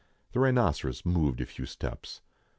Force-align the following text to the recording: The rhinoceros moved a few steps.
The 0.31 0.39
rhinoceros 0.39 1.05
moved 1.05 1.41
a 1.41 1.45
few 1.45 1.67
steps. 1.67 2.21